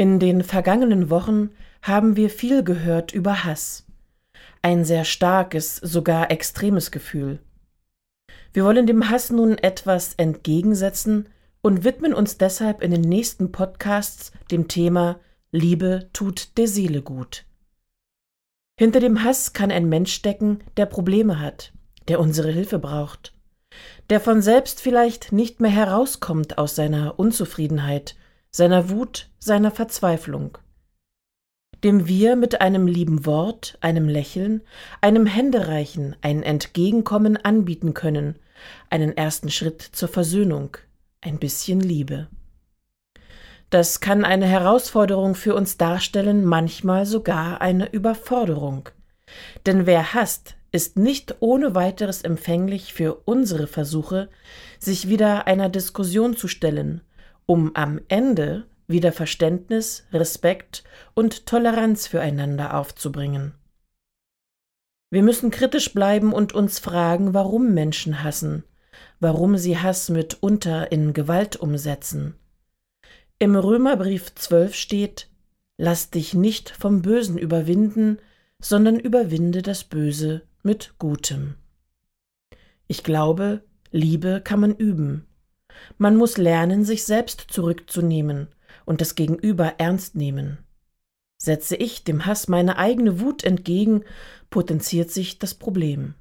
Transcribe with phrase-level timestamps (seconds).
[0.00, 1.50] In den vergangenen Wochen
[1.82, 3.84] haben wir viel gehört über Hass.
[4.62, 7.38] Ein sehr starkes, sogar extremes Gefühl.
[8.52, 11.28] Wir wollen dem Hass nun etwas entgegensetzen
[11.62, 15.20] und widmen uns deshalb in den nächsten Podcasts dem Thema
[15.52, 17.44] Liebe tut der Seele gut.
[18.78, 21.72] Hinter dem Hass kann ein Mensch stecken, der Probleme hat,
[22.08, 23.34] der unsere Hilfe braucht,
[24.08, 28.16] der von selbst vielleicht nicht mehr herauskommt aus seiner Unzufriedenheit
[28.50, 30.58] seiner Wut, seiner Verzweiflung,
[31.84, 34.62] dem wir mit einem lieben Wort, einem Lächeln,
[35.00, 38.36] einem Händereichen ein Entgegenkommen anbieten können,
[38.90, 40.76] einen ersten Schritt zur Versöhnung,
[41.20, 42.28] ein bisschen Liebe.
[43.70, 48.88] Das kann eine Herausforderung für uns darstellen, manchmal sogar eine Überforderung.
[49.64, 54.28] Denn wer hasst, ist nicht ohne weiteres empfänglich für unsere Versuche,
[54.78, 57.00] sich wieder einer Diskussion zu stellen,
[57.46, 63.54] um am Ende wieder Verständnis, Respekt und Toleranz füreinander aufzubringen.
[65.10, 68.64] Wir müssen kritisch bleiben und uns fragen, warum Menschen hassen,
[69.18, 72.34] warum sie Hass mitunter in Gewalt umsetzen.
[73.38, 75.26] Im Römerbrief 12 steht,
[75.76, 78.18] Lass dich nicht vom Bösen überwinden,
[78.60, 81.54] sondern überwinde das Böse mit Gutem.
[82.86, 85.26] Ich glaube, Liebe kann man üben.
[85.96, 88.48] Man muss lernen, sich selbst zurückzunehmen
[88.90, 90.58] und das Gegenüber ernst nehmen.
[91.36, 94.02] Setze ich dem Hass meine eigene Wut entgegen,
[94.50, 96.14] potenziert sich das Problem.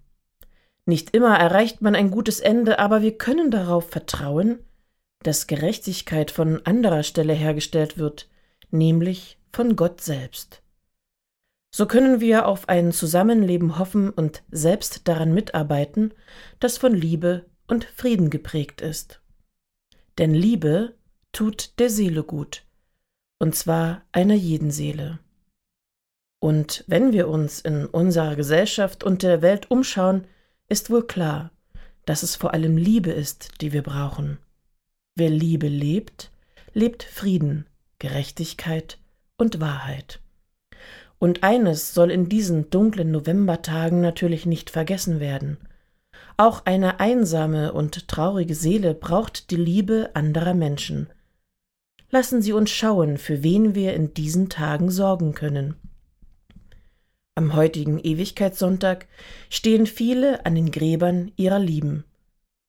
[0.85, 4.59] Nicht immer erreicht man ein gutes Ende, aber wir können darauf vertrauen,
[5.23, 8.29] dass Gerechtigkeit von anderer Stelle hergestellt wird,
[8.69, 10.61] nämlich von Gott selbst.
[11.71, 16.13] So können wir auf ein Zusammenleben hoffen und selbst daran mitarbeiten,
[16.59, 19.21] das von Liebe und Frieden geprägt ist.
[20.19, 20.98] Denn Liebe
[21.39, 22.65] tut der Seele gut,
[23.37, 25.19] und zwar einer jeden Seele.
[26.41, 30.27] Und wenn wir uns in unserer Gesellschaft und der Welt umschauen,
[30.67, 31.51] ist wohl klar,
[32.03, 34.37] dass es vor allem Liebe ist, die wir brauchen.
[35.15, 36.29] Wer Liebe lebt,
[36.73, 37.67] lebt Frieden,
[37.99, 38.97] Gerechtigkeit
[39.37, 40.19] und Wahrheit.
[41.19, 45.57] Und eines soll in diesen dunklen Novembertagen natürlich nicht vergessen werden.
[46.35, 51.07] Auch eine einsame und traurige Seele braucht die Liebe anderer Menschen.
[52.11, 55.75] Lassen Sie uns schauen, für wen wir in diesen Tagen sorgen können.
[57.35, 59.07] Am heutigen Ewigkeitssonntag
[59.49, 62.03] stehen viele an den Gräbern ihrer Lieben,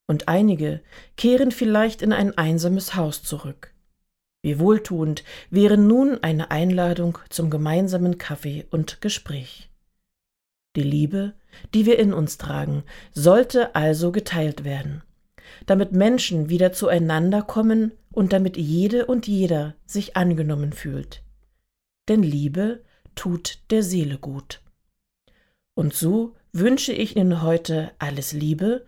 [0.06, 0.81] und einige
[1.17, 3.73] kehren vielleicht in ein einsames Haus zurück.
[4.43, 9.71] Wie wohltuend wäre nun eine Einladung zum gemeinsamen Kaffee und Gespräch.
[10.77, 11.34] Die Liebe,
[11.75, 15.03] die wir in uns tragen, sollte also geteilt werden,
[15.66, 21.22] damit Menschen wieder zueinander kommen und damit jede und jeder sich angenommen fühlt.
[22.09, 22.83] Denn Liebe
[23.15, 24.60] tut der Seele gut.
[25.75, 28.87] Und so wünsche ich Ihnen heute alles Liebe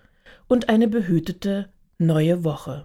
[0.49, 1.69] und eine behütete
[1.99, 2.84] neue Woche.